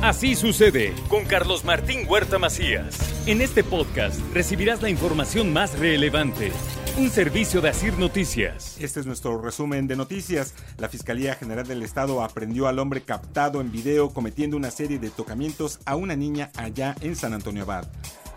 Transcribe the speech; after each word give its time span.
Así 0.00 0.36
sucede 0.36 0.94
con 1.08 1.24
Carlos 1.24 1.64
Martín 1.64 2.06
Huerta 2.08 2.38
Macías. 2.38 2.96
En 3.26 3.40
este 3.40 3.64
podcast 3.64 4.20
recibirás 4.32 4.80
la 4.80 4.90
información 4.90 5.52
más 5.52 5.76
relevante. 5.76 6.52
Un 6.98 7.10
servicio 7.10 7.60
de 7.60 7.70
Asir 7.70 7.98
Noticias. 7.98 8.76
Este 8.80 9.00
es 9.00 9.06
nuestro 9.06 9.42
resumen 9.42 9.88
de 9.88 9.96
noticias. 9.96 10.54
La 10.78 10.88
Fiscalía 10.88 11.34
General 11.34 11.66
del 11.66 11.82
Estado 11.82 12.22
aprendió 12.22 12.68
al 12.68 12.78
hombre 12.78 13.00
captado 13.00 13.60
en 13.60 13.72
video 13.72 14.10
cometiendo 14.10 14.56
una 14.56 14.70
serie 14.70 15.00
de 15.00 15.10
tocamientos 15.10 15.80
a 15.84 15.96
una 15.96 16.14
niña 16.14 16.52
allá 16.56 16.94
en 17.00 17.16
San 17.16 17.34
Antonio 17.34 17.64
Abad. 17.64 17.88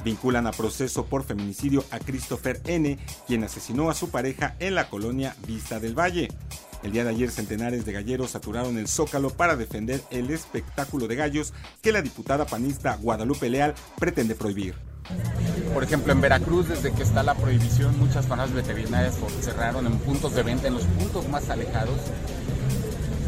Vinculan 0.03 0.47
a 0.47 0.51
proceso 0.53 1.05
por 1.05 1.23
feminicidio 1.23 1.85
a 1.91 1.99
Christopher 1.99 2.59
N., 2.65 2.97
quien 3.27 3.43
asesinó 3.43 3.91
a 3.91 3.93
su 3.93 4.09
pareja 4.09 4.55
en 4.59 4.73
la 4.73 4.89
colonia 4.89 5.35
Vista 5.45 5.79
del 5.79 5.97
Valle. 5.97 6.29
El 6.83 6.91
día 6.91 7.03
de 7.03 7.11
ayer 7.11 7.29
centenares 7.29 7.85
de 7.85 7.93
galleros 7.93 8.31
saturaron 8.31 8.77
el 8.77 8.87
Zócalo 8.87 9.29
para 9.29 9.55
defender 9.55 10.01
el 10.09 10.31
espectáculo 10.31 11.07
de 11.07 11.15
gallos 11.15 11.53
que 11.81 11.91
la 11.91 12.01
diputada 12.01 12.45
panista 12.45 12.95
Guadalupe 12.95 13.49
Leal 13.49 13.75
pretende 13.99 14.33
prohibir. 14.33 14.73
Por 15.73 15.83
ejemplo, 15.83 16.11
en 16.11 16.21
Veracruz, 16.21 16.69
desde 16.69 16.91
que 16.91 17.03
está 17.03 17.21
la 17.21 17.35
prohibición, 17.35 17.97
muchas 17.99 18.25
zonas 18.25 18.51
veterinarias 18.51 19.15
cerraron 19.41 19.85
en 19.85 19.97
puntos 19.99 20.33
de 20.33 20.41
venta, 20.41 20.67
en 20.67 20.73
los 20.73 20.83
puntos 20.83 21.27
más 21.29 21.49
alejados, 21.49 21.99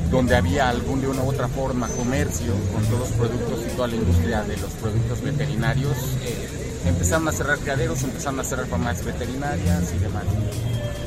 donde 0.10 0.36
había 0.36 0.70
algún 0.70 1.02
de 1.02 1.08
una 1.08 1.24
u 1.24 1.30
otra 1.30 1.48
forma 1.48 1.88
comercio 1.90 2.54
con 2.74 2.84
todos 2.86 3.00
los 3.00 3.10
productos 3.12 3.66
y 3.66 3.76
toda 3.76 3.88
la 3.88 3.96
industria 3.96 4.44
de 4.44 4.58
los 4.58 4.72
productos 4.74 5.22
veterinarios. 5.22 5.98
Eh, 6.24 6.82
empezaron 6.86 7.28
a 7.28 7.32
cerrar 7.32 7.60
criaderos, 7.60 8.04
empezaron 8.04 8.40
a 8.40 8.44
cerrar 8.44 8.66
farmacias 8.66 9.06
veterinarias 9.06 9.94
y 9.96 10.00
demás 10.00 10.24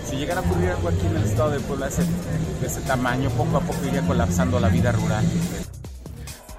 si 0.08 0.16
llegara 0.16 0.40
a 0.40 0.44
ocurrir 0.44 0.70
algo 0.70 0.88
aquí 0.88 1.06
en 1.06 1.16
el 1.16 1.24
estado 1.24 1.50
de 1.50 1.60
Puebla 1.60 1.88
de 1.88 2.66
ese 2.66 2.80
tamaño, 2.82 3.30
poco 3.30 3.56
a 3.56 3.60
poco 3.60 3.84
iría 3.86 4.02
colapsando 4.06 4.60
la 4.60 4.68
vida 4.68 4.92
rural. 4.92 5.24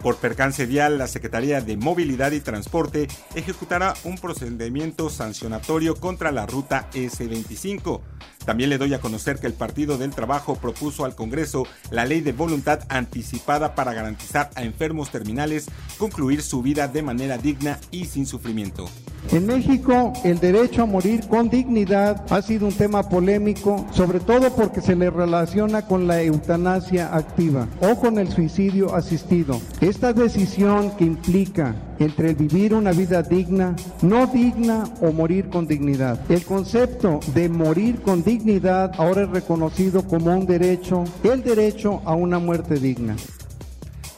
Por 0.02 0.18
percance 0.18 0.66
vial, 0.66 0.98
la 0.98 1.08
Secretaría 1.08 1.62
de 1.62 1.76
Movilidad 1.76 2.32
y 2.32 2.40
Transporte 2.40 3.08
ejecutará 3.36 3.94
un 4.04 4.18
procedimiento 4.18 5.10
sancionatorio 5.10 5.96
contra 5.96 6.32
la 6.32 6.46
ruta 6.46 6.90
S25. 6.94 8.02
También 8.48 8.70
le 8.70 8.77
doy 8.77 8.93
a 8.93 9.01
conocer 9.01 9.40
que 9.40 9.48
el 9.48 9.51
Partido 9.51 9.98
del 9.98 10.12
Trabajo 10.12 10.55
propuso 10.55 11.03
al 11.03 11.15
Congreso 11.15 11.67
la 11.91 12.05
ley 12.05 12.21
de 12.21 12.31
voluntad 12.31 12.79
anticipada 12.87 13.76
para 13.76 13.93
garantizar 13.93 14.51
a 14.55 14.63
enfermos 14.63 15.12
terminales 15.12 15.65
concluir 15.98 16.41
su 16.41 16.62
vida 16.62 16.87
de 16.87 17.01
manera 17.01 17.37
digna 17.37 17.77
y 17.91 18.05
sin 18.05 18.25
sufrimiento. 18.25 18.87
En 19.34 19.48
México, 19.48 20.13
el 20.23 20.40
derecho 20.40 20.84
a 20.84 20.85
morir 20.85 21.27
con 21.27 21.49
dignidad 21.49 22.25
ha 22.29 22.41
sido 22.41 22.68
un 22.68 22.73
tema 22.73 23.09
polémico, 23.09 23.85
sobre 23.91 24.21
todo 24.21 24.55
porque 24.55 24.79
se 24.79 24.95
le 24.95 25.09
relaciona 25.09 25.85
con 25.85 26.07
la 26.07 26.21
eutanasia 26.21 27.13
activa 27.13 27.68
o 27.81 27.99
con 27.99 28.18
el 28.18 28.29
suicidio 28.29 28.95
asistido. 28.95 29.59
Esta 29.81 30.13
decisión 30.13 30.95
que 30.95 31.03
implica 31.03 31.75
entre 31.99 32.29
el 32.29 32.35
vivir 32.35 32.73
una 32.73 32.91
vida 32.91 33.23
digna, 33.23 33.76
no 34.01 34.27
digna 34.27 34.84
o 35.01 35.12
morir 35.12 35.49
con 35.49 35.67
dignidad. 35.67 36.20
El 36.31 36.43
concepto 36.45 37.20
de 37.34 37.49
morir 37.49 38.01
con 38.01 38.23
dignidad 38.23 38.91
ahora 38.98 39.23
es 39.23 39.29
reconocido 39.29 40.03
como 40.07 40.31
un 40.31 40.45
derecho, 40.45 41.03
el 41.23 41.43
derecho 41.43 42.01
a 42.05 42.13
una 42.13 42.40
muerte 42.40 42.75
digna 42.75 43.15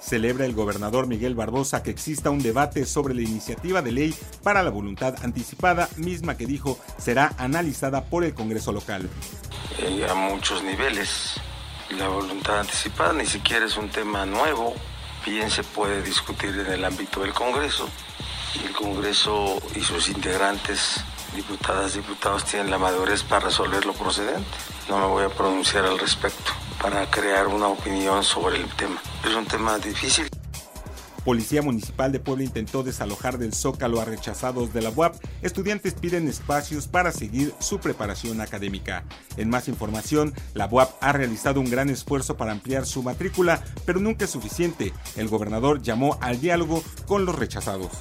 celebra 0.09 0.45
el 0.45 0.53
gobernador 0.53 1.05
Miguel 1.05 1.35
Barbosa 1.35 1.83
que 1.83 1.91
exista 1.91 2.31
un 2.31 2.41
debate 2.41 2.85
sobre 2.85 3.13
la 3.13 3.21
iniciativa 3.21 3.83
de 3.83 3.91
ley 3.91 4.15
para 4.41 4.63
la 4.63 4.71
voluntad 4.71 5.15
anticipada, 5.23 5.87
misma 5.97 6.35
que 6.35 6.47
dijo 6.47 6.79
será 6.97 7.33
analizada 7.37 8.05
por 8.05 8.23
el 8.23 8.33
Congreso 8.33 8.71
local. 8.71 9.07
a 10.09 10.15
muchos 10.15 10.63
niveles. 10.63 11.35
La 11.91 12.07
voluntad 12.07 12.61
anticipada 12.61 13.13
ni 13.13 13.25
siquiera 13.25 13.65
es 13.65 13.77
un 13.77 13.89
tema 13.89 14.25
nuevo, 14.25 14.73
bien 15.25 15.49
se 15.49 15.63
puede 15.63 16.01
discutir 16.01 16.49
en 16.49 16.71
el 16.71 16.85
ámbito 16.85 17.21
del 17.21 17.33
Congreso. 17.33 17.89
El 18.63 18.73
Congreso 18.73 19.61
y 19.75 19.81
sus 19.81 20.09
integrantes, 20.09 21.03
diputadas, 21.35 21.93
diputados, 21.93 22.45
tienen 22.45 22.71
la 22.71 22.77
madurez 22.77 23.23
para 23.23 23.45
resolver 23.45 23.85
lo 23.85 23.93
procedente. 23.93 24.49
No 24.87 24.99
me 24.99 25.05
voy 25.05 25.23
a 25.25 25.29
pronunciar 25.29 25.85
al 25.85 25.99
respecto 25.99 26.51
para 26.81 27.09
crear 27.09 27.47
una 27.47 27.67
opinión 27.67 28.23
sobre 28.23 28.57
el 28.57 28.67
tema. 28.75 29.01
Es 29.23 29.33
un 29.33 29.45
tema 29.45 29.77
difícil. 29.77 30.28
Policía 31.29 31.61
Municipal 31.61 32.11
de 32.11 32.19
Puebla 32.19 32.43
intentó 32.43 32.81
desalojar 32.81 33.37
del 33.37 33.53
Zócalo 33.53 34.01
a 34.01 34.05
rechazados 34.05 34.73
de 34.73 34.81
la 34.81 34.89
UAP. 34.89 35.13
Estudiantes 35.43 35.93
piden 35.93 36.27
espacios 36.27 36.87
para 36.87 37.11
seguir 37.11 37.53
su 37.59 37.79
preparación 37.79 38.41
académica. 38.41 39.03
En 39.37 39.47
más 39.47 39.67
información, 39.67 40.33
la 40.55 40.65
UAP 40.65 40.89
ha 40.99 41.11
realizado 41.11 41.59
un 41.59 41.69
gran 41.69 41.91
esfuerzo 41.91 42.35
para 42.35 42.51
ampliar 42.51 42.87
su 42.87 43.03
matrícula, 43.03 43.63
pero 43.85 43.99
nunca 43.99 44.25
es 44.25 44.31
suficiente. 44.31 44.91
El 45.17 45.27
gobernador 45.27 45.83
llamó 45.83 46.17
al 46.19 46.41
diálogo 46.41 46.83
con 47.05 47.27
los 47.27 47.35
rechazados. 47.35 47.91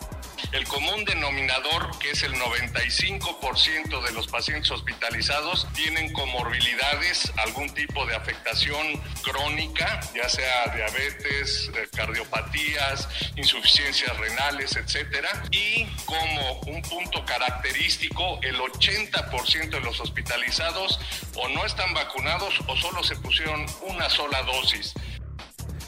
El 0.52 0.66
común 0.66 1.06
denominador, 1.06 1.98
que 2.00 2.12
es 2.12 2.24
el 2.24 2.34
95% 2.34 4.04
de 4.04 4.12
los 4.14 4.28
pacientes 4.28 4.72
hospitalizados, 4.72 5.68
tienen 5.74 6.12
comorbilidades, 6.14 7.32
algún 7.38 7.70
tipo 7.74 8.06
de 8.06 8.16
afectación 8.16 9.02
crónica, 9.22 10.00
ya 10.16 10.28
sea 10.28 10.74
diabetes, 10.76 11.72
eh, 11.76 11.88
cardiopatías, 11.96 13.08
insuficiencias 13.36 14.16
renales, 14.18 14.76
etcétera. 14.76 15.30
Y 15.52 15.86
como 16.06 16.60
un 16.68 16.82
punto 16.82 17.24
característico, 17.26 18.40
el 18.42 18.58
80% 18.58 19.70
de 19.70 19.82
los 19.82 20.00
hospitalizados 20.00 21.00
o 21.36 21.48
no 21.50 21.66
están 21.66 21.94
vacunados 21.94 22.54
o 22.68 22.76
solo 22.76 23.04
se 23.04 23.16
pusieron 23.18 23.66
una 23.82 24.10
sola 24.10 24.42
dosis. 24.44 24.94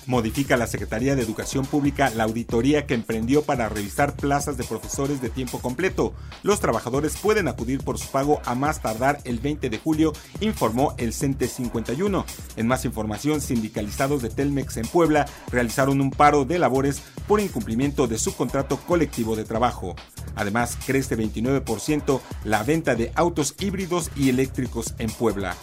Modifica 0.07 0.57
la 0.57 0.68
Secretaría 0.68 1.15
de 1.15 1.21
Educación 1.21 1.65
Pública 1.65 2.09
la 2.09 2.24
auditoría 2.24 2.86
que 2.88 2.95
emprendió 2.95 3.44
para 3.44 3.69
revisar 3.69 4.15
plazas 4.15 4.57
de 4.57 4.63
profesores 4.63 5.21
de 5.21 5.30
tiempo 5.30 5.59
completo. 5.59 6.13
Los 6.44 6.59
trabajadores 6.59 7.18
pueden 7.18 7.48
acudir 7.48 7.83
por 7.83 8.00
su 8.00 8.07
pago 8.09 8.42
a 8.45 8.56
más 8.56 8.81
tardar 8.81 9.19
el 9.25 9.39
20 9.39 9.69
de 9.69 9.77
julio, 9.77 10.13
informó 10.39 10.95
el 10.98 11.13
CENTE 11.13 11.48
51. 11.48 12.25
En 12.56 12.68
más 12.68 12.86
información, 12.86 13.42
sindicalizados 13.42 14.21
de 14.21 14.30
Telmex 14.30 14.77
en 14.77 14.88
Puebla 14.88 15.27
realizaron 15.51 16.01
un 16.01 16.09
paro 16.09 16.45
de 16.45 16.59
labores 16.59 17.01
por 17.27 17.39
incumplimiento 17.39 18.07
de 18.07 18.18
su 18.18 18.36
contrato 18.36 18.77
colectivo 18.77 19.36
de 19.36 19.45
trabajo. 19.45 19.95
Además, 20.36 20.77
crece 20.86 21.18
29% 21.18 22.21
la 22.44 22.63
venta 22.63 22.95
de 22.95 23.12
autos 23.15 23.56
híbridos 23.59 24.12
y 24.15 24.30
eléctricos 24.30 24.95
en 24.98 25.12
Puebla. 25.12 25.56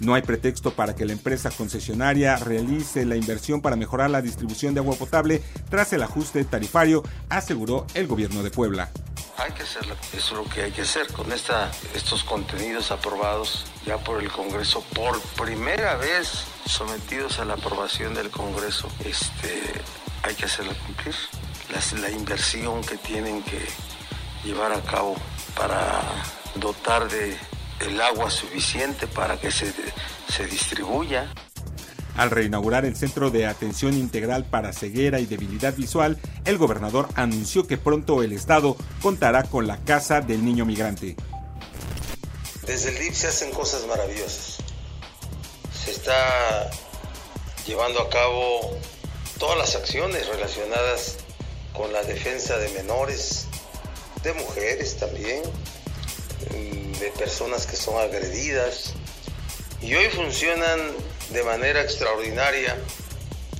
No 0.00 0.14
hay 0.14 0.22
pretexto 0.22 0.72
para 0.72 0.94
que 0.94 1.04
la 1.04 1.12
empresa 1.12 1.50
concesionaria 1.50 2.36
realice 2.36 3.04
la 3.04 3.16
inversión 3.16 3.60
para 3.60 3.76
mejorar 3.76 4.10
la 4.10 4.22
distribución 4.22 4.74
de 4.74 4.80
agua 4.80 4.96
potable 4.96 5.42
tras 5.70 5.92
el 5.92 6.02
ajuste 6.02 6.44
tarifario, 6.44 7.02
aseguró 7.28 7.86
el 7.94 8.06
gobierno 8.06 8.42
de 8.42 8.50
Puebla. 8.50 8.90
Hay 9.36 9.52
que 9.52 9.62
hacerlo, 9.62 9.94
eso 10.12 10.40
es 10.40 10.46
lo 10.46 10.52
que 10.52 10.62
hay 10.62 10.72
que 10.72 10.82
hacer 10.82 11.06
con 11.12 11.30
estos 11.32 12.24
contenidos 12.24 12.90
aprobados 12.90 13.66
ya 13.86 13.96
por 13.98 14.20
el 14.20 14.30
Congreso 14.30 14.82
por 14.94 15.20
primera 15.36 15.96
vez 15.96 16.44
sometidos 16.66 17.38
a 17.38 17.44
la 17.44 17.54
aprobación 17.54 18.14
del 18.14 18.30
Congreso. 18.30 18.88
Este, 19.04 19.62
hay 20.22 20.34
que 20.34 20.46
hacerla 20.46 20.74
cumplir. 20.86 21.14
La 22.00 22.10
inversión 22.10 22.82
que 22.82 22.96
tienen 22.96 23.42
que 23.42 23.60
llevar 24.42 24.72
a 24.72 24.80
cabo 24.80 25.16
para 25.54 26.02
dotar 26.56 27.08
de 27.08 27.36
el 27.80 28.00
agua 28.00 28.30
suficiente 28.30 29.06
para 29.06 29.40
que 29.40 29.50
se, 29.50 29.72
se 30.28 30.46
distribuya. 30.46 31.32
Al 32.16 32.30
reinaugurar 32.30 32.84
el 32.84 32.96
Centro 32.96 33.30
de 33.30 33.46
Atención 33.46 33.94
Integral 33.94 34.44
para 34.44 34.72
Ceguera 34.72 35.20
y 35.20 35.26
Debilidad 35.26 35.74
Visual, 35.74 36.18
el 36.44 36.58
gobernador 36.58 37.08
anunció 37.14 37.66
que 37.66 37.78
pronto 37.78 38.22
el 38.22 38.32
Estado 38.32 38.76
contará 39.00 39.44
con 39.44 39.68
la 39.68 39.76
Casa 39.84 40.20
del 40.20 40.44
Niño 40.44 40.64
Migrante. 40.64 41.14
Desde 42.66 42.90
el 42.90 42.98
DIP 42.98 43.14
se 43.14 43.28
hacen 43.28 43.50
cosas 43.52 43.86
maravillosas. 43.86 44.56
Se 45.84 45.92
está 45.92 46.70
llevando 47.66 48.02
a 48.02 48.10
cabo 48.10 48.76
todas 49.38 49.56
las 49.56 49.76
acciones 49.76 50.26
relacionadas 50.26 51.18
con 51.72 51.92
la 51.92 52.02
defensa 52.02 52.58
de 52.58 52.68
menores, 52.70 53.46
de 54.22 54.34
mujeres 54.34 54.96
también, 54.96 55.42
de 57.00 57.10
personas 57.18 57.66
que 57.66 57.76
son 57.76 57.96
agredidas 58.00 58.94
y 59.82 59.94
hoy 59.94 60.06
funcionan 60.14 60.80
de 61.32 61.44
manera 61.44 61.82
extraordinaria, 61.82 62.76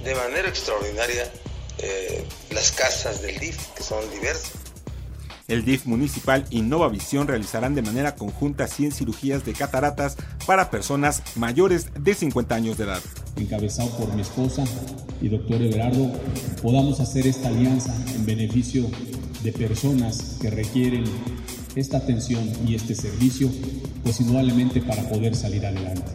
de 0.02 0.14
manera 0.14 0.48
extraordinaria 0.48 1.30
eh, 1.78 2.24
las 2.50 2.72
casas 2.72 3.22
del 3.22 3.38
DIF, 3.38 3.56
que 3.76 3.82
son 3.82 4.10
diversas. 4.10 4.52
El 5.46 5.64
DIF 5.64 5.86
municipal 5.86 6.44
y 6.50 6.60
Nova 6.60 6.88
Visión 6.88 7.26
realizarán 7.26 7.74
de 7.74 7.80
manera 7.80 8.16
conjunta 8.16 8.66
100 8.66 8.92
cirugías 8.92 9.46
de 9.46 9.54
cataratas 9.54 10.16
para 10.46 10.70
personas 10.70 11.22
mayores 11.36 11.86
de 11.98 12.14
50 12.14 12.54
años 12.54 12.76
de 12.76 12.84
edad. 12.84 13.02
Encabezado 13.36 13.88
por 13.96 14.12
mi 14.12 14.20
esposa 14.20 14.64
y 15.22 15.28
doctor 15.28 15.62
Everardo, 15.62 16.12
podamos 16.60 17.00
hacer 17.00 17.26
esta 17.26 17.48
alianza 17.48 17.94
en 18.14 18.26
beneficio 18.26 18.90
de 19.42 19.52
personas 19.52 20.36
que 20.40 20.50
requieren 20.50 21.04
esta 21.78 21.98
atención 21.98 22.50
y 22.66 22.74
este 22.74 22.94
servicio, 22.94 23.50
pues 24.02 24.20
indudablemente 24.20 24.80
para 24.80 25.02
poder 25.08 25.34
salir 25.34 25.64
adelante. 25.64 26.12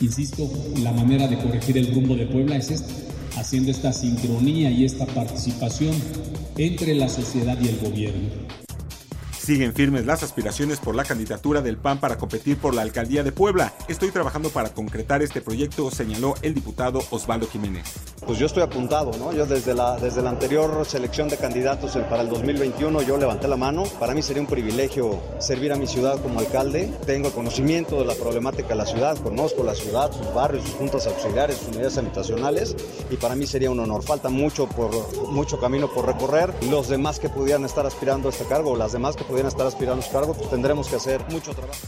Insisto, 0.00 0.50
la 0.82 0.92
manera 0.92 1.26
de 1.26 1.38
corregir 1.38 1.78
el 1.78 1.94
rumbo 1.94 2.14
de 2.14 2.26
Puebla 2.26 2.56
es 2.56 2.70
esta, 2.70 2.92
haciendo 3.36 3.70
esta 3.70 3.92
sincronía 3.92 4.70
y 4.70 4.84
esta 4.84 5.06
participación 5.06 5.94
entre 6.56 6.94
la 6.94 7.08
sociedad 7.08 7.58
y 7.60 7.68
el 7.68 7.78
gobierno. 7.78 8.28
Siguen 9.48 9.72
firmes 9.72 10.04
las 10.04 10.22
aspiraciones 10.22 10.78
por 10.78 10.94
la 10.94 11.04
candidatura 11.04 11.62
del 11.62 11.78
PAN 11.78 12.00
para 12.00 12.18
competir 12.18 12.58
por 12.58 12.74
la 12.74 12.82
alcaldía 12.82 13.22
de 13.24 13.32
Puebla. 13.32 13.72
Estoy 13.88 14.10
trabajando 14.10 14.50
para 14.50 14.74
concretar 14.74 15.22
este 15.22 15.40
proyecto, 15.40 15.90
señaló 15.90 16.34
el 16.42 16.52
diputado 16.52 17.02
Osvaldo 17.10 17.46
Jiménez. 17.46 17.94
Pues 18.28 18.38
yo 18.38 18.44
estoy 18.44 18.62
apuntado, 18.62 19.10
¿no? 19.18 19.32
Yo 19.32 19.46
desde 19.46 19.72
la, 19.72 19.96
desde 19.96 20.20
la 20.20 20.28
anterior 20.28 20.84
selección 20.84 21.30
de 21.30 21.38
candidatos 21.38 21.96
para 22.10 22.20
el 22.20 22.28
2021 22.28 23.00
yo 23.00 23.16
levanté 23.16 23.48
la 23.48 23.56
mano. 23.56 23.84
Para 23.98 24.12
mí 24.12 24.20
sería 24.20 24.42
un 24.42 24.46
privilegio 24.46 25.18
servir 25.38 25.72
a 25.72 25.76
mi 25.76 25.86
ciudad 25.86 26.20
como 26.20 26.38
alcalde. 26.38 26.92
Tengo 27.06 27.30
conocimiento 27.30 27.98
de 27.98 28.04
la 28.04 28.12
problemática 28.12 28.68
de 28.68 28.74
la 28.74 28.84
ciudad, 28.84 29.16
conozco 29.16 29.64
la 29.64 29.74
ciudad, 29.74 30.12
sus 30.12 30.34
barrios, 30.34 30.64
sus 30.64 30.74
juntas 30.74 31.06
auxiliares, 31.06 31.56
sus 31.56 31.68
unidades 31.68 31.96
habitacionales 31.96 32.76
y 33.08 33.16
para 33.16 33.34
mí 33.34 33.46
sería 33.46 33.70
un 33.70 33.80
honor. 33.80 34.02
Falta 34.02 34.28
mucho, 34.28 34.68
por, 34.68 34.90
mucho 35.30 35.58
camino 35.58 35.88
por 35.88 36.04
recorrer. 36.04 36.52
Los 36.68 36.90
demás 36.90 37.18
que 37.20 37.30
pudieran 37.30 37.64
estar 37.64 37.86
aspirando 37.86 38.28
a 38.28 38.30
este 38.30 38.44
cargo, 38.44 38.76
las 38.76 38.92
demás 38.92 39.16
que 39.16 39.24
pudieran 39.24 39.48
estar 39.48 39.66
aspirando 39.66 40.02
a 40.02 40.06
su 40.06 40.12
cargo, 40.12 40.34
pues 40.34 40.50
tendremos 40.50 40.88
que 40.88 40.96
hacer 40.96 41.22
mucho 41.30 41.54
trabajo. 41.54 41.78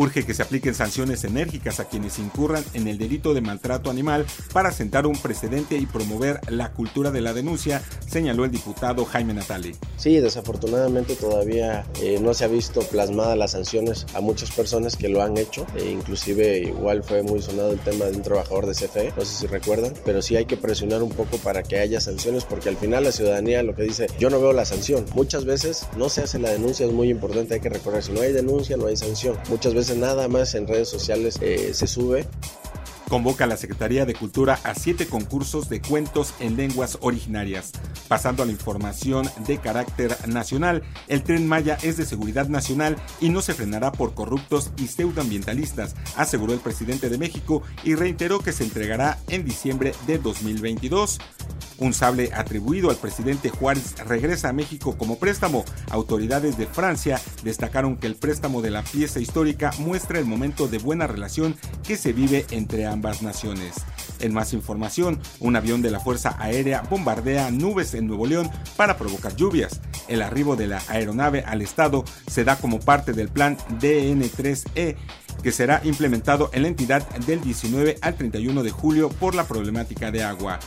Urge 0.00 0.24
que 0.24 0.32
se 0.32 0.42
apliquen 0.42 0.74
sanciones 0.74 1.24
enérgicas 1.24 1.78
a 1.78 1.84
quienes 1.84 2.18
incurran 2.18 2.64
en 2.72 2.88
el 2.88 2.96
delito 2.96 3.34
de 3.34 3.42
maltrato 3.42 3.90
animal 3.90 4.24
para 4.50 4.72
sentar 4.72 5.06
un 5.06 5.14
precedente 5.14 5.76
y 5.76 5.84
promover 5.84 6.40
la 6.48 6.72
cultura 6.72 7.10
de 7.10 7.20
la 7.20 7.34
denuncia, 7.34 7.82
señaló 8.08 8.46
el 8.46 8.50
diputado 8.50 9.04
Jaime 9.04 9.34
Natali. 9.34 9.76
Sí, 9.98 10.18
desafortunadamente 10.18 11.16
todavía 11.16 11.84
eh, 12.00 12.18
no 12.18 12.32
se 12.32 12.46
ha 12.46 12.48
visto 12.48 12.80
plasmada 12.80 13.36
las 13.36 13.50
sanciones 13.50 14.06
a 14.14 14.22
muchas 14.22 14.50
personas 14.52 14.96
que 14.96 15.10
lo 15.10 15.22
han 15.22 15.36
hecho. 15.36 15.66
E 15.76 15.90
inclusive 15.90 16.60
igual 16.60 17.02
fue 17.02 17.22
muy 17.22 17.42
sonado 17.42 17.72
el 17.72 17.80
tema 17.80 18.06
de 18.06 18.16
un 18.16 18.22
trabajador 18.22 18.64
de 18.64 18.72
CFE, 18.72 19.12
no 19.18 19.24
sé 19.26 19.36
si 19.36 19.46
recuerdan, 19.48 19.92
pero 20.06 20.22
sí 20.22 20.34
hay 20.34 20.46
que 20.46 20.56
presionar 20.56 21.02
un 21.02 21.10
poco 21.10 21.36
para 21.36 21.62
que 21.62 21.78
haya 21.78 22.00
sanciones 22.00 22.44
porque 22.46 22.70
al 22.70 22.78
final 22.78 23.04
la 23.04 23.12
ciudadanía 23.12 23.62
lo 23.62 23.74
que 23.74 23.82
dice, 23.82 24.06
yo 24.18 24.30
no 24.30 24.40
veo 24.40 24.54
la 24.54 24.64
sanción. 24.64 25.04
Muchas 25.14 25.44
veces 25.44 25.86
no 25.98 26.08
se 26.08 26.22
hace 26.22 26.38
la 26.38 26.48
denuncia, 26.48 26.86
es 26.86 26.92
muy 26.92 27.10
importante, 27.10 27.52
hay 27.52 27.60
que 27.60 27.68
recordar, 27.68 28.02
si 28.02 28.12
no 28.12 28.22
hay 28.22 28.32
denuncia 28.32 28.78
no 28.78 28.86
hay 28.86 28.96
sanción. 28.96 29.36
Muchas 29.50 29.74
veces 29.74 29.89
nada 29.94 30.28
más 30.28 30.54
en 30.54 30.66
redes 30.66 30.88
sociales 30.88 31.38
eh, 31.40 31.72
se 31.74 31.86
sube. 31.86 32.26
Convoca 33.08 33.42
a 33.42 33.48
la 33.48 33.56
Secretaría 33.56 34.06
de 34.06 34.14
Cultura 34.14 34.60
a 34.62 34.76
siete 34.76 35.08
concursos 35.08 35.68
de 35.68 35.82
cuentos 35.82 36.32
en 36.38 36.56
lenguas 36.56 36.96
originarias. 37.00 37.72
Pasando 38.06 38.44
a 38.44 38.46
la 38.46 38.52
información 38.52 39.28
de 39.48 39.58
carácter 39.58 40.16
nacional, 40.28 40.84
el 41.08 41.24
tren 41.24 41.48
Maya 41.48 41.76
es 41.82 41.96
de 41.96 42.06
seguridad 42.06 42.46
nacional 42.48 42.94
y 43.20 43.30
no 43.30 43.42
se 43.42 43.54
frenará 43.54 43.90
por 43.90 44.14
corruptos 44.14 44.70
y 44.78 44.86
pseudoambientalistas, 44.86 45.96
aseguró 46.16 46.52
el 46.52 46.60
presidente 46.60 47.08
de 47.08 47.18
México 47.18 47.62
y 47.82 47.96
reiteró 47.96 48.38
que 48.38 48.52
se 48.52 48.62
entregará 48.62 49.18
en 49.28 49.44
diciembre 49.44 49.92
de 50.06 50.18
2022. 50.18 51.18
Un 51.80 51.94
sable 51.94 52.30
atribuido 52.34 52.90
al 52.90 52.96
presidente 52.96 53.48
Juárez 53.48 53.94
regresa 54.06 54.50
a 54.50 54.52
México 54.52 54.96
como 54.98 55.18
préstamo. 55.18 55.64
Autoridades 55.90 56.58
de 56.58 56.66
Francia 56.66 57.18
destacaron 57.42 57.96
que 57.96 58.06
el 58.06 58.16
préstamo 58.16 58.60
de 58.60 58.70
la 58.70 58.82
pieza 58.82 59.18
histórica 59.18 59.72
muestra 59.78 60.18
el 60.18 60.26
momento 60.26 60.68
de 60.68 60.76
buena 60.76 61.06
relación 61.06 61.56
que 61.82 61.96
se 61.96 62.12
vive 62.12 62.44
entre 62.50 62.84
ambas 62.84 63.22
naciones. 63.22 63.76
En 64.20 64.34
más 64.34 64.52
información, 64.52 65.18
un 65.38 65.56
avión 65.56 65.80
de 65.80 65.90
la 65.90 66.00
Fuerza 66.00 66.36
Aérea 66.38 66.82
bombardea 66.82 67.50
nubes 67.50 67.94
en 67.94 68.06
Nuevo 68.06 68.26
León 68.26 68.50
para 68.76 68.98
provocar 68.98 69.34
lluvias. 69.34 69.80
El 70.06 70.20
arribo 70.20 70.56
de 70.56 70.66
la 70.66 70.82
aeronave 70.88 71.44
al 71.46 71.62
estado 71.62 72.04
se 72.26 72.44
da 72.44 72.56
como 72.56 72.80
parte 72.80 73.14
del 73.14 73.30
plan 73.30 73.56
DN3E 73.80 74.96
que 75.42 75.52
será 75.52 75.80
implementado 75.84 76.50
en 76.52 76.62
la 76.62 76.68
entidad 76.68 77.08
del 77.20 77.40
19 77.40 77.96
al 78.02 78.14
31 78.14 78.62
de 78.62 78.70
julio 78.70 79.08
por 79.08 79.34
la 79.34 79.44
problemática 79.44 80.10
de 80.10 80.22
agua. 80.22 80.60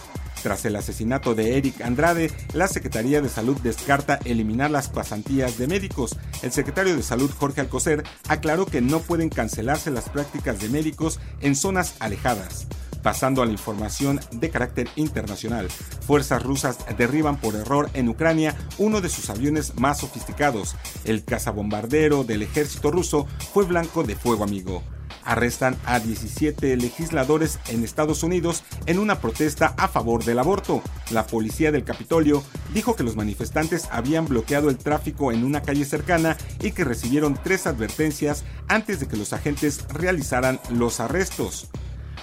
Tras 0.43 0.65
el 0.65 0.75
asesinato 0.75 1.35
de 1.35 1.57
Eric 1.57 1.79
Andrade, 1.79 2.29
la 2.53 2.67
Secretaría 2.67 3.21
de 3.21 3.29
Salud 3.29 3.55
descarta 3.63 4.19
eliminar 4.25 4.69
las 4.69 4.89
pasantías 4.89 5.57
de 5.57 5.67
médicos. 5.67 6.17
El 6.41 6.51
secretario 6.51 6.97
de 6.97 7.01
Salud, 7.01 7.31
Jorge 7.31 7.61
Alcocer, 7.61 8.03
aclaró 8.27 8.65
que 8.65 8.81
no 8.81 8.99
pueden 8.99 9.29
cancelarse 9.29 9.89
las 9.89 10.09
prácticas 10.09 10.59
de 10.59 10.67
médicos 10.67 11.21
en 11.39 11.55
zonas 11.55 11.95
alejadas. 11.99 12.67
Pasando 13.01 13.41
a 13.41 13.45
la 13.45 13.53
información 13.53 14.19
de 14.33 14.49
carácter 14.49 14.89
internacional, 14.97 15.69
fuerzas 15.69 16.43
rusas 16.43 16.77
derriban 16.97 17.37
por 17.37 17.55
error 17.55 17.89
en 17.93 18.09
Ucrania 18.09 18.53
uno 18.77 18.99
de 18.99 19.07
sus 19.07 19.29
aviones 19.29 19.75
más 19.79 19.99
sofisticados. 19.99 20.75
El 21.05 21.23
cazabombardero 21.23 22.25
del 22.25 22.41
ejército 22.41 22.91
ruso 22.91 23.27
fue 23.53 23.63
blanco 23.63 24.03
de 24.03 24.15
fuego 24.15 24.43
amigo 24.43 24.83
arrestan 25.25 25.75
a 25.85 25.99
17 25.99 26.77
legisladores 26.77 27.59
en 27.67 27.83
Estados 27.83 28.23
Unidos 28.23 28.63
en 28.85 28.99
una 28.99 29.19
protesta 29.19 29.73
a 29.77 29.87
favor 29.87 30.23
del 30.23 30.39
aborto. 30.39 30.81
La 31.11 31.27
policía 31.27 31.71
del 31.71 31.83
Capitolio 31.83 32.43
dijo 32.73 32.95
que 32.95 33.03
los 33.03 33.15
manifestantes 33.15 33.87
habían 33.91 34.27
bloqueado 34.27 34.69
el 34.69 34.77
tráfico 34.77 35.31
en 35.31 35.43
una 35.43 35.61
calle 35.61 35.85
cercana 35.85 36.37
y 36.61 36.71
que 36.71 36.83
recibieron 36.83 37.37
tres 37.41 37.67
advertencias 37.67 38.43
antes 38.67 38.99
de 38.99 39.07
que 39.07 39.17
los 39.17 39.33
agentes 39.33 39.85
realizaran 39.89 40.59
los 40.69 40.99
arrestos. 40.99 41.69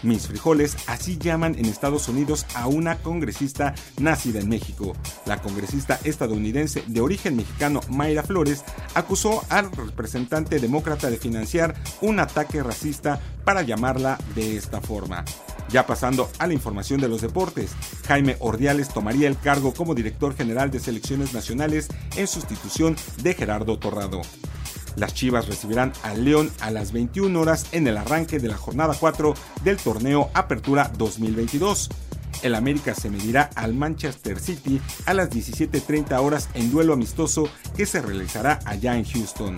Mis 0.03 0.27
frijoles, 0.27 0.77
así 0.87 1.19
llaman 1.19 1.57
en 1.59 1.67
Estados 1.67 2.09
Unidos 2.09 2.47
a 2.55 2.67
una 2.69 2.97
congresista 2.97 3.75
nacida 3.99 4.41
en 4.41 4.49
México. 4.49 4.95
La 5.27 5.43
congresista 5.43 6.01
estadounidense 6.05 6.83
de 6.87 7.01
origen 7.03 7.37
mexicano 7.37 7.81
Mayra 7.91 8.23
Flores 8.23 8.65
acusó 8.95 9.45
al 9.51 9.71
representante 9.73 10.59
demócrata 10.59 11.11
de 11.11 11.19
financiar 11.19 11.75
un 12.01 12.19
ataque 12.19 12.63
racista 12.63 13.21
para 13.45 13.63
llamarla 13.63 14.19
de 14.35 14.57
esta 14.57 14.81
forma. 14.81 15.25
Ya 15.71 15.87
pasando 15.87 16.31
a 16.39 16.47
la 16.47 16.55
información 16.55 17.01
de 17.01 17.09
los 17.09 17.21
deportes, 17.21 17.73
Jaime 18.09 18.37
Ordiales 18.41 18.89
tomaría 18.89 19.29
el 19.29 19.39
cargo 19.39 19.73
como 19.73 19.95
director 19.95 20.35
general 20.35 20.71
de 20.71 20.81
selecciones 20.81 21.33
nacionales 21.33 21.89
en 22.17 22.27
sustitución 22.27 22.97
de 23.23 23.35
Gerardo 23.35 23.79
Torrado. 23.79 24.23
Las 24.97 25.15
Chivas 25.15 25.47
recibirán 25.47 25.93
al 26.03 26.25
León 26.25 26.51
a 26.61 26.71
las 26.71 26.93
21 26.93 27.39
horas 27.39 27.67
en 27.73 27.87
el 27.87 27.97
arranque 27.97 28.39
de 28.39 28.49
la 28.49 28.57
jornada 28.57 28.95
4 28.99 29.35
del 29.65 29.77
torneo 29.77 30.31
Apertura 30.35 30.91
2022. 30.97 31.91
El 32.43 32.55
América 32.55 32.95
se 32.95 33.11
medirá 33.11 33.51
al 33.55 33.75
Manchester 33.75 34.39
City 34.39 34.81
a 35.07 35.15
las 35.15 35.31
17.30 35.31 36.19
horas 36.21 36.49
en 36.55 36.71
duelo 36.71 36.95
amistoso 36.95 37.49
que 37.77 37.87
se 37.87 38.01
realizará 38.01 38.61
allá 38.65 38.97
en 38.97 39.05
Houston 39.05 39.57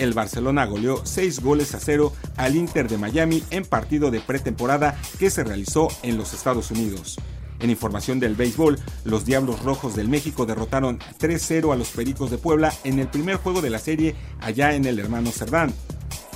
el 0.00 0.14
Barcelona 0.14 0.64
goleó 0.64 1.04
6 1.04 1.40
goles 1.40 1.74
a 1.74 1.80
0 1.80 2.12
al 2.36 2.56
Inter 2.56 2.88
de 2.88 2.96
Miami 2.96 3.44
en 3.50 3.64
partido 3.64 4.10
de 4.10 4.20
pretemporada 4.20 4.98
que 5.18 5.30
se 5.30 5.44
realizó 5.44 5.88
en 6.02 6.16
los 6.16 6.32
Estados 6.32 6.70
Unidos. 6.70 7.18
En 7.60 7.70
información 7.70 8.20
del 8.20 8.34
béisbol, 8.34 8.78
los 9.04 9.24
Diablos 9.24 9.62
Rojos 9.62 9.94
del 9.94 10.08
México 10.08 10.46
derrotaron 10.46 10.98
3-0 11.18 11.72
a 11.72 11.76
los 11.76 11.90
Pericos 11.90 12.30
de 12.30 12.38
Puebla 12.38 12.72
en 12.84 12.98
el 12.98 13.08
primer 13.08 13.36
juego 13.36 13.60
de 13.60 13.70
la 13.70 13.78
serie 13.78 14.14
allá 14.40 14.74
en 14.74 14.86
el 14.86 14.98
hermano 14.98 15.30
Cerdán. 15.30 15.72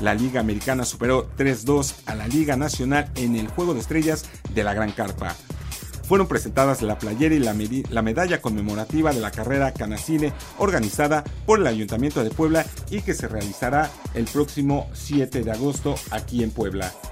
La 0.00 0.14
Liga 0.14 0.40
Americana 0.40 0.84
superó 0.84 1.30
3-2 1.36 1.94
a 2.06 2.14
la 2.14 2.28
Liga 2.28 2.56
Nacional 2.56 3.10
en 3.14 3.36
el 3.36 3.48
Juego 3.48 3.74
de 3.74 3.80
Estrellas 3.80 4.26
de 4.52 4.64
la 4.64 4.74
Gran 4.74 4.92
Carpa 4.92 5.34
fueron 6.04 6.26
presentadas 6.26 6.82
la 6.82 6.98
playera 6.98 7.34
y 7.34 7.38
la, 7.38 8.02
medalla 8.02 8.40
conmemorativa 8.40 9.12
de 9.12 9.20
la 9.20 9.30
carrera 9.30 9.72
Canacine 9.72 10.32
organizada 10.58 11.24
por 11.46 11.60
el 11.60 11.66
Ayuntamiento 11.66 12.22
de 12.22 12.30
Puebla 12.30 12.64
y 12.90 13.00
que 13.00 13.14
se 13.14 13.28
realizará 13.28 13.90
el 14.14 14.26
próximo 14.26 14.88
7 14.92 15.42
de 15.42 15.50
agosto 15.50 15.94
aquí 16.10 16.42
en 16.42 16.50
Puebla. 16.50 16.92